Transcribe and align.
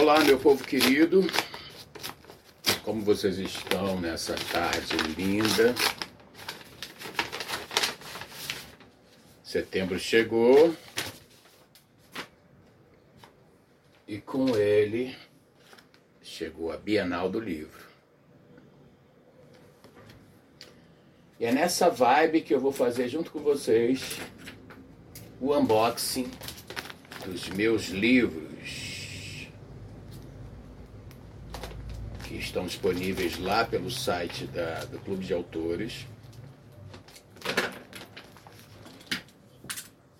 Olá, 0.00 0.20
meu 0.20 0.38
povo 0.38 0.62
querido. 0.62 1.26
Como 2.84 3.02
vocês 3.02 3.36
estão 3.36 4.00
nessa 4.00 4.36
tarde 4.52 4.96
linda? 5.16 5.74
Setembro 9.42 9.98
chegou. 9.98 10.72
E 14.06 14.20
com 14.20 14.56
ele 14.56 15.16
chegou 16.22 16.70
a 16.70 16.76
Bienal 16.76 17.28
do 17.28 17.40
Livro. 17.40 17.84
E 21.40 21.44
é 21.44 21.50
nessa 21.50 21.90
vibe 21.90 22.42
que 22.42 22.54
eu 22.54 22.60
vou 22.60 22.70
fazer 22.70 23.08
junto 23.08 23.32
com 23.32 23.40
vocês 23.40 24.20
o 25.40 25.52
unboxing 25.52 26.30
dos 27.26 27.48
meus 27.48 27.88
livros 27.88 28.47
que 32.28 32.36
estão 32.36 32.66
disponíveis 32.66 33.38
lá 33.38 33.64
pelo 33.64 33.90
site 33.90 34.46
da, 34.48 34.84
do 34.84 34.98
Clube 34.98 35.24
de 35.24 35.32
Autores 35.32 36.06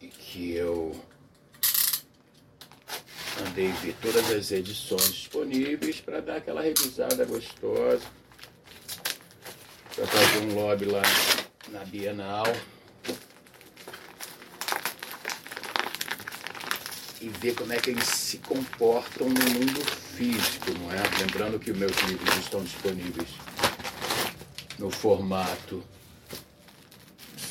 e 0.00 0.06
que 0.06 0.52
eu 0.54 0.98
andei 3.46 3.70
ver 3.72 3.94
todas 4.00 4.30
as 4.30 4.50
edições 4.50 5.12
disponíveis 5.12 6.00
para 6.00 6.22
dar 6.22 6.36
aquela 6.36 6.62
revisada 6.62 7.22
gostosa 7.26 8.06
para 9.94 10.06
fazer 10.06 10.38
um 10.46 10.54
lobby 10.54 10.86
lá 10.86 11.02
na 11.68 11.84
Bienal. 11.84 12.46
E 17.20 17.28
ver 17.28 17.54
como 17.54 17.70
é 17.74 17.76
que 17.76 17.90
eles 17.90 18.06
se 18.06 18.38
comportam 18.38 19.28
no 19.28 19.34
mundo 19.34 20.09
físico, 20.20 20.70
não 20.78 20.92
é? 20.92 21.00
Lembrando 21.18 21.58
que 21.58 21.72
meus 21.72 21.96
livros 22.02 22.36
estão 22.36 22.62
disponíveis 22.62 23.28
no 24.78 24.90
formato 24.90 25.82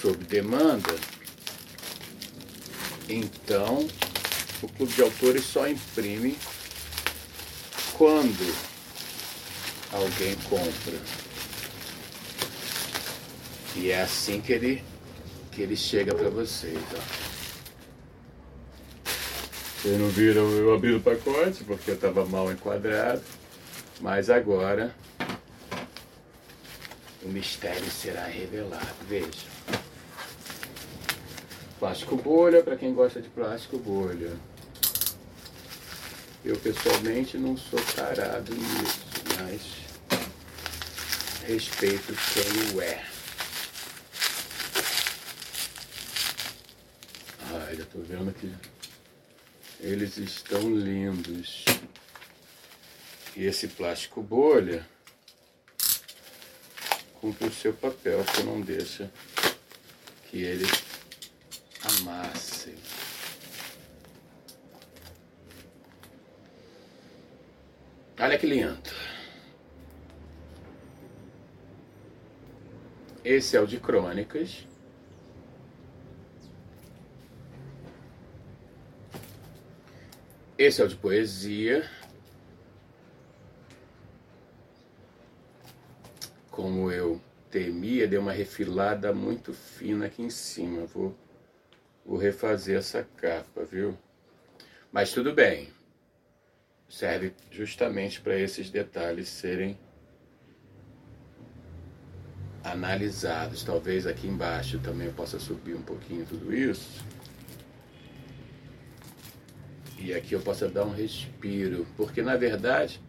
sob 0.00 0.24
demanda. 0.24 0.96
Então, 3.06 3.86
o 4.62 4.68
Clube 4.68 4.94
de 4.94 5.02
Autores 5.02 5.44
só 5.44 5.68
imprime 5.68 6.38
quando 7.98 8.56
alguém 9.92 10.34
compra. 10.48 10.98
E 13.76 13.90
é 13.90 14.00
assim 14.00 14.40
que 14.40 14.54
ele, 14.54 14.84
que 15.52 15.60
ele 15.60 15.76
chega 15.76 16.14
para 16.14 16.30
vocês. 16.30 16.78
Ó. 16.96 17.33
Vocês 19.84 20.00
não 20.00 20.08
viram 20.08 20.50
eu 20.52 20.72
abrir 20.72 20.94
o 20.94 21.00
pacote 21.00 21.62
porque 21.62 21.90
eu 21.90 21.94
estava 21.94 22.24
mal 22.24 22.50
enquadrado. 22.50 23.20
Mas 24.00 24.30
agora 24.30 24.94
o 27.22 27.28
mistério 27.28 27.90
será 27.90 28.24
revelado. 28.24 28.96
Veja. 29.06 29.28
Plástico 31.78 32.16
bolha, 32.16 32.62
para 32.62 32.76
quem 32.76 32.94
gosta 32.94 33.20
de 33.20 33.28
plástico 33.28 33.76
bolha. 33.76 34.32
Eu 36.42 36.56
pessoalmente 36.56 37.36
não 37.36 37.54
sou 37.54 37.78
tarado 37.94 38.54
nisso, 38.54 39.04
mas 39.38 39.60
respeito 41.46 42.14
quem 42.32 42.74
o 42.74 42.80
é. 42.80 43.04
já 47.74 47.84
tô 47.86 47.98
vendo 47.98 48.32
que 48.32 48.50
eles 49.80 50.16
estão 50.16 50.60
lindos. 50.74 51.64
E 53.36 53.44
esse 53.44 53.68
plástico 53.68 54.22
bolha 54.22 54.86
cumpre 57.20 57.48
o 57.48 57.52
seu 57.52 57.72
papel, 57.72 58.24
que 58.24 58.42
não 58.42 58.60
deixa 58.60 59.10
que 60.28 60.42
eles 60.42 60.70
amassem. 62.00 62.74
Olha 68.18 68.38
que 68.38 68.46
lindo. 68.46 68.90
Esse 73.24 73.56
é 73.56 73.60
o 73.60 73.66
de 73.66 73.80
crônicas. 73.80 74.66
Esse 80.64 80.80
é 80.80 80.84
o 80.86 80.88
de 80.88 80.96
poesia. 80.96 81.86
Como 86.50 86.90
eu 86.90 87.20
temia, 87.50 88.08
deu 88.08 88.22
uma 88.22 88.32
refilada 88.32 89.12
muito 89.12 89.52
fina 89.52 90.06
aqui 90.06 90.22
em 90.22 90.30
cima. 90.30 90.86
Vou, 90.86 91.14
vou 92.02 92.16
refazer 92.16 92.78
essa 92.78 93.06
capa, 93.18 93.62
viu? 93.62 93.94
Mas 94.90 95.12
tudo 95.12 95.34
bem. 95.34 95.68
Serve 96.88 97.34
justamente 97.50 98.22
para 98.22 98.38
esses 98.38 98.70
detalhes 98.70 99.28
serem 99.28 99.78
analisados. 102.62 103.62
Talvez 103.62 104.06
aqui 104.06 104.26
embaixo 104.26 104.78
também 104.78 105.08
eu 105.08 105.12
possa 105.12 105.38
subir 105.38 105.74
um 105.74 105.82
pouquinho 105.82 106.24
tudo 106.24 106.54
isso 106.54 107.04
e 110.04 110.12
aqui 110.12 110.34
eu 110.34 110.40
possa 110.40 110.68
dar 110.68 110.84
um 110.84 110.92
respiro, 110.92 111.86
porque 111.96 112.20
na 112.20 112.36
verdade 112.36 113.00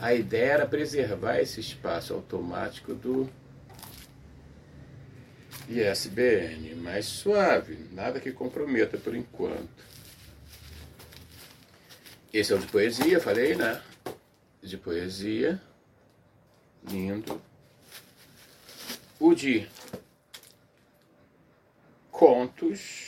a 0.00 0.12
ideia 0.12 0.52
era 0.54 0.66
preservar 0.66 1.38
esse 1.38 1.60
espaço 1.60 2.12
automático 2.12 2.92
do 2.92 3.30
ISBN, 5.68 6.74
mais 6.74 7.06
suave, 7.06 7.78
nada 7.92 8.18
que 8.18 8.32
comprometa 8.32 8.98
por 8.98 9.14
enquanto. 9.14 9.86
Esse 12.32 12.52
é 12.52 12.56
o 12.56 12.58
de 12.58 12.66
poesia, 12.66 13.20
falei, 13.20 13.54
né? 13.54 13.80
De 14.60 14.76
poesia, 14.76 15.62
lindo. 16.90 17.40
O 19.20 19.34
de 19.34 19.68
contos 22.10 23.07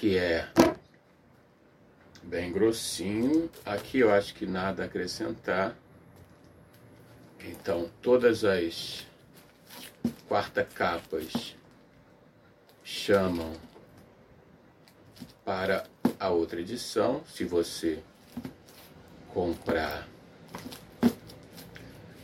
que 0.00 0.16
é 0.16 0.48
bem 2.22 2.50
grossinho. 2.50 3.50
Aqui 3.66 3.98
eu 3.98 4.10
acho 4.10 4.34
que 4.34 4.46
nada 4.46 4.82
a 4.82 4.86
acrescentar. 4.86 5.76
Então, 7.38 7.90
todas 8.00 8.42
as 8.42 9.06
quarta 10.26 10.64
capas 10.64 11.54
chamam 12.82 13.52
para 15.44 15.84
a 16.18 16.30
outra 16.30 16.62
edição. 16.62 17.22
Se 17.26 17.44
você 17.44 18.02
comprar 19.34 20.08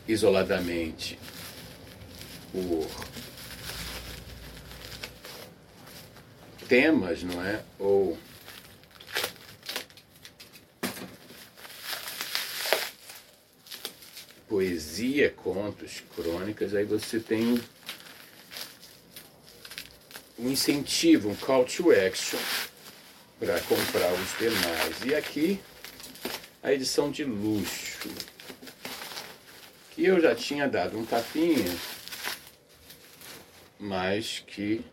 isoladamente 0.07 1.19
por 2.51 3.26
temas, 6.67 7.23
não 7.23 7.41
é? 7.43 7.63
Ou 7.79 8.17
poesia, 14.47 15.29
contos, 15.29 16.03
crônicas, 16.15 16.73
aí 16.73 16.85
você 16.85 17.19
tem 17.19 17.61
um 20.39 20.49
incentivo, 20.49 21.29
um 21.29 21.35
call 21.35 21.65
to 21.65 21.91
action 21.91 22.39
para 23.39 23.59
comprar 23.61 24.11
os 24.13 24.37
demais. 24.37 25.03
E 25.05 25.15
aqui 25.15 25.59
a 26.63 26.73
edição 26.73 27.11
de 27.11 27.23
luxo, 27.23 28.09
que 29.91 30.05
eu 30.05 30.19
já 30.19 30.33
tinha 30.35 30.67
dado 30.67 30.97
um 30.97 31.05
tapinha, 31.05 31.75
mas 33.79 34.43
que 34.47 34.83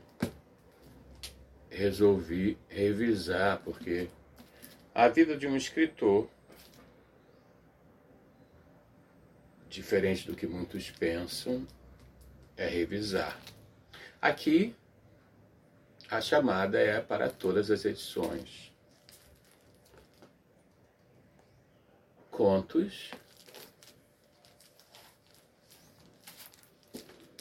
resolvi 1.75 2.57
revisar, 2.69 3.61
porque 3.63 4.09
a 4.95 5.09
vida 5.09 5.37
de 5.37 5.47
um 5.47 5.57
escritor, 5.57 6.31
diferente 9.69 10.27
do 10.27 10.37
que 10.37 10.47
muitos 10.47 10.91
pensam, 10.91 11.67
é 12.57 12.69
revisar. 12.69 13.39
Aqui, 14.23 14.75
a 16.09 16.21
chamada 16.21 16.79
é 16.79 17.01
para 17.01 17.29
todas 17.29 17.71
as 17.71 17.85
edições. 17.85 18.73
Contos, 22.31 23.11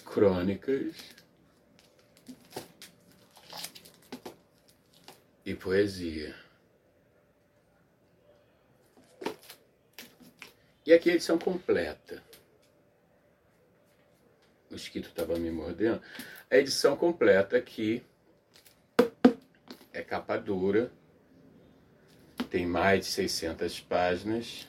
crônicas, 0.03 0.95
e 5.45 5.53
poesia. 5.53 6.35
E 10.85 10.93
aqui 10.93 11.09
a 11.09 11.13
edição 11.13 11.37
completa. 11.37 12.21
O 14.69 14.75
esquito 14.75 15.09
estava 15.09 15.37
me 15.37 15.49
mordendo. 15.49 16.01
A 16.49 16.57
edição 16.57 16.95
completa 16.95 17.57
aqui 17.57 18.03
é 19.93 20.01
capa 20.01 20.37
dura, 20.37 20.91
tem 22.49 22.65
mais 22.65 23.05
de 23.05 23.11
600 23.11 23.79
páginas. 23.81 24.67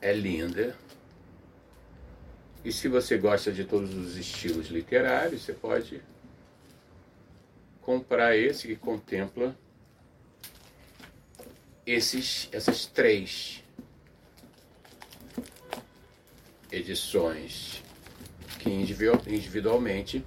É 0.00 0.12
linda. 0.12 0.76
E 2.64 2.72
se 2.72 2.88
você 2.88 3.16
gosta 3.16 3.50
de 3.50 3.64
todos 3.64 3.94
os 3.94 4.16
estilos 4.16 4.68
literários, 4.68 5.42
você 5.42 5.52
pode 5.52 6.02
comprar 7.80 8.36
esse 8.36 8.66
que 8.66 8.76
contempla 8.76 9.56
esses, 11.86 12.48
essas 12.52 12.86
três 12.86 13.62
edições 16.70 17.82
que 18.58 18.70
individualmente 18.70 20.24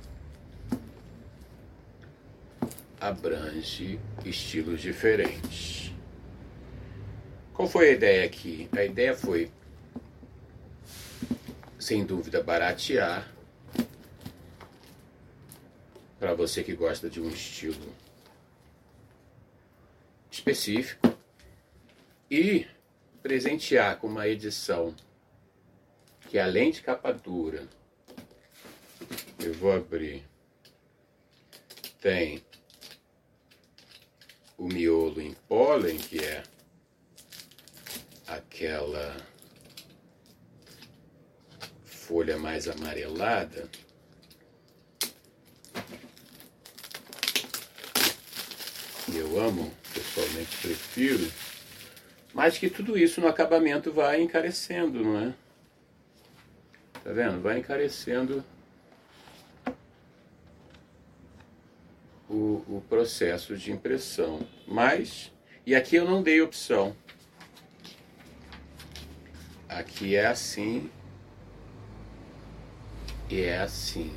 abrange 3.00 4.00
estilos 4.26 4.82
diferentes. 4.82 5.92
Qual 7.54 7.68
foi 7.68 7.90
a 7.90 7.92
ideia 7.92 8.26
aqui? 8.26 8.68
A 8.72 8.84
ideia 8.84 9.16
foi, 9.16 9.52
sem 11.78 12.06
dúvida, 12.06 12.42
baratear 12.42 13.30
para 16.24 16.34
você 16.34 16.64
que 16.64 16.74
gosta 16.74 17.10
de 17.10 17.20
um 17.20 17.28
estilo 17.28 17.94
específico 20.32 21.14
e 22.32 22.66
presentear 23.22 24.00
com 24.00 24.08
uma 24.08 24.26
edição 24.26 24.96
que 26.30 26.40
além 26.40 26.72
de 26.72 26.82
capa 26.82 27.12
dura, 27.12 27.68
eu 29.38 29.54
vou 29.56 29.74
abrir, 29.74 30.24
tem 32.00 32.42
o 34.58 34.66
miolo 34.66 35.20
em 35.20 35.34
pólen, 35.50 35.98
que 35.98 36.24
é 36.24 36.42
aquela 38.26 39.18
folha 41.84 42.38
mais 42.38 42.70
amarelada. 42.70 43.70
Eu 49.16 49.40
amo, 49.40 49.72
pessoalmente 49.94 50.58
prefiro, 50.58 51.32
mas 52.34 52.58
que 52.58 52.70
tudo 52.70 52.98
isso 52.98 53.22
no 53.22 53.28
acabamento 53.28 53.92
vai 53.92 54.22
encarecendo, 54.22 55.04
não 55.04 55.20
é? 55.20 55.34
Tá 57.04 57.12
vendo? 57.12 57.42
Vai 57.42 57.60
encarecendo 57.60 58.44
o, 62.28 62.64
o 62.68 62.84
processo 62.90 63.56
de 63.56 63.72
impressão. 63.72 64.40
Mas, 64.68 65.32
e 65.66 65.76
aqui 65.76 65.96
eu 65.96 66.06
não 66.06 66.24
dei 66.24 66.42
opção. 66.42 66.96
Aqui 69.70 70.16
é 70.16 70.26
assim 70.26 70.90
e 73.30 73.42
é 73.42 73.60
assim. 73.60 74.12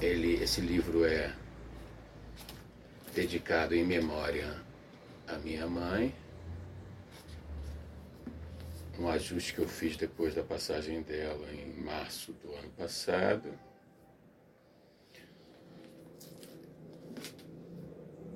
Ele, 0.00 0.34
esse 0.42 0.60
livro 0.60 1.04
é 1.04 1.32
dedicado 3.16 3.74
em 3.74 3.82
memória 3.82 4.62
à 5.26 5.38
minha 5.38 5.66
mãe. 5.66 6.14
Um 8.98 9.08
ajuste 9.08 9.54
que 9.54 9.60
eu 9.60 9.68
fiz 9.68 9.96
depois 9.96 10.34
da 10.34 10.42
passagem 10.42 11.00
dela 11.00 11.50
em 11.50 11.82
março 11.82 12.34
do 12.34 12.52
ano 12.52 12.68
passado. 12.76 13.58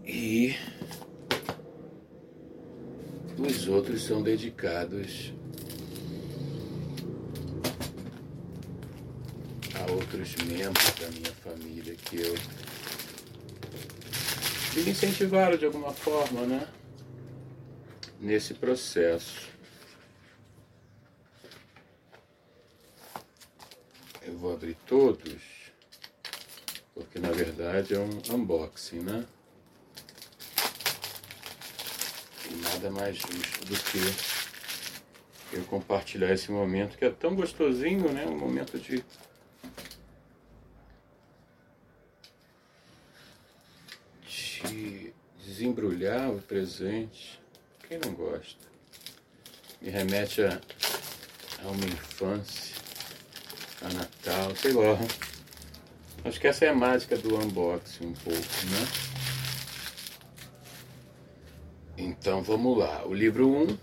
E 0.02 0.56
os 3.38 3.68
outros 3.68 4.02
são 4.04 4.22
dedicados 4.22 5.34
a 9.74 9.92
outros 9.92 10.34
membros 10.36 10.94
da 10.94 11.08
minha 11.10 11.32
família 11.34 11.94
que 11.94 12.16
eu 12.16 12.34
me 14.74 14.90
incentivaram 14.90 15.56
de 15.56 15.64
alguma 15.64 15.92
forma, 15.92 16.42
né? 16.46 16.68
Nesse 18.20 18.54
processo. 18.54 19.48
Eu 24.22 24.36
vou 24.38 24.52
abrir 24.52 24.76
todos, 24.86 25.42
porque 26.94 27.18
na 27.18 27.30
verdade 27.30 27.94
é 27.94 27.98
um 27.98 28.34
unboxing, 28.34 29.00
né? 29.00 29.26
nada 32.80 32.90
mais 32.90 33.16
justo 33.16 33.64
do 33.66 33.76
que 33.76 35.56
eu 35.56 35.64
compartilhar 35.64 36.32
esse 36.32 36.50
momento 36.50 36.96
que 36.96 37.04
é 37.04 37.10
tão 37.10 37.34
gostosinho, 37.34 38.12
né? 38.12 38.26
Um 38.26 38.38
momento 38.38 38.78
de 38.78 39.04
de 44.70 45.12
desembrulhar 45.60 46.30
o 46.30 46.40
presente. 46.40 47.38
Quem 47.86 47.98
não 47.98 48.14
gosta? 48.14 48.66
Me 49.82 49.90
remete 49.90 50.42
a, 50.42 50.58
a 51.62 51.68
uma 51.68 51.84
infância, 51.84 52.74
a 53.82 53.92
Natal, 53.92 54.56
sei 54.56 54.72
lá. 54.72 54.98
Acho 56.24 56.40
que 56.40 56.46
essa 56.46 56.64
é 56.64 56.68
a 56.68 56.74
mágica 56.74 57.18
do 57.18 57.36
unboxing 57.36 58.06
um 58.06 58.12
pouco, 58.14 58.38
né? 58.38 58.88
Então 61.98 62.42
vamos 62.42 62.78
lá. 62.78 63.04
O 63.04 63.12
livro 63.12 63.46
1 63.46 63.62
um 63.62 63.78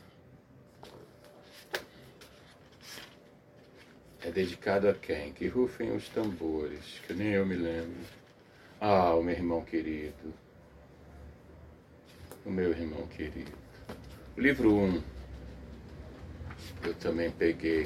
é 4.21 4.31
dedicado 4.31 4.89
a 4.89 4.95
quem? 4.95 5.31
Que 5.31 5.47
rufem 5.47 5.95
os 5.95 6.09
tambores, 6.09 6.99
que 7.05 7.13
nem 7.13 7.33
eu 7.33 7.45
me 7.45 7.55
lembro. 7.55 8.01
Ah, 8.81 9.13
o 9.13 9.21
meu 9.21 9.35
irmão 9.35 9.63
querido. 9.63 10.46
O 12.47 12.49
meu 12.49 12.71
irmão 12.71 13.05
querido. 13.07 13.51
Livro 14.37 14.73
1 14.73 14.81
um, 14.81 15.03
eu 16.81 16.93
também 16.93 17.29
peguei 17.29 17.85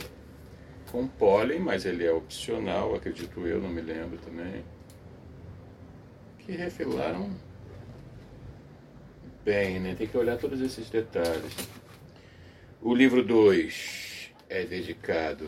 com 0.92 1.08
pólen, 1.08 1.60
mas 1.60 1.84
ele 1.84 2.06
é 2.06 2.12
opcional, 2.12 2.94
acredito 2.94 3.40
eu, 3.48 3.60
não 3.60 3.70
me 3.70 3.82
lembro 3.82 4.20
também. 4.20 4.64
Que 6.38 6.52
refilaram 6.52 7.36
bem, 9.44 9.80
né? 9.80 9.96
Tem 9.96 10.06
que 10.06 10.16
olhar 10.16 10.38
todos 10.38 10.62
esses 10.62 10.92
detalhes. 10.92 11.56
O 12.84 12.94
livro 12.94 13.24
2 13.24 14.32
é 14.48 14.64
dedicado 14.64 15.48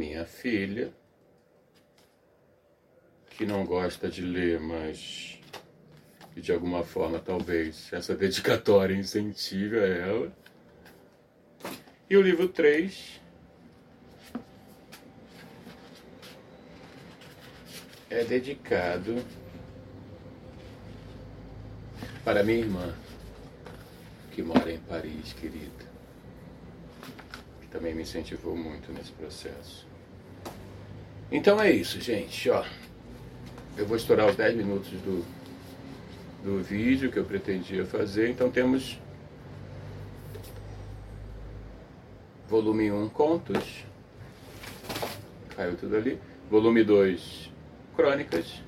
minha 0.00 0.24
filha, 0.24 0.90
que 3.28 3.44
não 3.44 3.66
gosta 3.66 4.08
de 4.08 4.22
ler, 4.22 4.58
mas 4.58 5.38
que 6.32 6.40
de 6.40 6.50
alguma 6.50 6.82
forma 6.82 7.18
talvez 7.18 7.92
essa 7.92 8.16
dedicatória 8.16 8.94
incentive 8.94 9.78
a 9.78 9.86
ela. 9.86 10.32
E 12.08 12.16
o 12.16 12.22
livro 12.22 12.48
3 12.48 13.20
é 18.08 18.24
dedicado 18.24 19.22
para 22.24 22.42
minha 22.42 22.60
irmã, 22.60 22.94
que 24.32 24.42
mora 24.42 24.72
em 24.72 24.78
Paris, 24.78 25.34
querida, 25.34 25.84
que 27.60 27.68
também 27.68 27.94
me 27.94 28.00
incentivou 28.00 28.56
muito 28.56 28.90
nesse 28.94 29.12
processo. 29.12 29.89
Então 31.32 31.60
é 31.60 31.70
isso, 31.70 32.00
gente, 32.00 32.50
ó. 32.50 32.64
Eu 33.76 33.86
vou 33.86 33.96
estourar 33.96 34.28
os 34.28 34.34
10 34.34 34.56
minutos 34.56 34.90
do, 34.90 35.24
do 36.42 36.62
vídeo 36.62 37.10
que 37.10 37.18
eu 37.18 37.24
pretendia 37.24 37.86
fazer, 37.86 38.28
então 38.28 38.50
temos 38.50 38.98
volume 42.48 42.90
1 42.90 43.08
contos, 43.10 43.84
caiu 45.54 45.76
tudo 45.76 45.96
ali, 45.96 46.18
volume 46.50 46.82
2 46.82 47.48
Crônicas, 47.94 48.60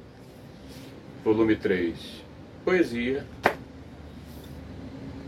volume 1.24 1.56
3, 1.56 2.22
Poesia 2.64 3.26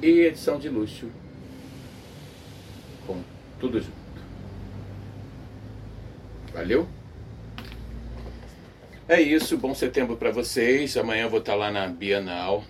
e 0.00 0.20
edição 0.20 0.56
de 0.56 0.68
luxo, 0.68 1.10
com 3.08 3.20
tudo 3.58 3.80
junto. 3.80 3.92
Valeu? 6.52 6.86
É 9.06 9.20
isso, 9.20 9.58
bom 9.58 9.74
setembro 9.74 10.16
para 10.16 10.30
vocês. 10.30 10.96
Amanhã 10.96 11.24
eu 11.24 11.30
vou 11.30 11.40
estar 11.40 11.54
lá 11.54 11.70
na 11.70 11.86
Bienal 11.86 12.64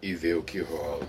e 0.00 0.14
ver 0.14 0.36
o 0.36 0.44
que 0.44 0.60
rola. 0.60 1.08